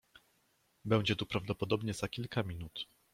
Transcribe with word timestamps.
"Będzie 0.85 1.15
tu 1.15 1.25
prawdopodobnie 1.25 1.93
za 1.93 2.07
kilka 2.07 2.43
minut." 2.43 2.87